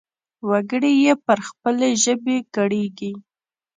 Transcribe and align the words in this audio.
وګړي 0.49 0.91
يې 1.03 1.13
پر 1.25 1.39
خپلې 1.49 1.89
ژبې 2.03 2.37
ګړيږي. 2.55 3.11